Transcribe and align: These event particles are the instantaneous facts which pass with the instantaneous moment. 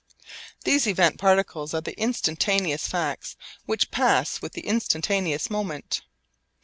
These 0.63 0.87
event 0.87 1.19
particles 1.19 1.75
are 1.75 1.81
the 1.81 1.95
instantaneous 1.95 2.87
facts 2.87 3.35
which 3.67 3.91
pass 3.91 4.41
with 4.41 4.53
the 4.53 4.65
instantaneous 4.65 5.51
moment. 5.51 6.01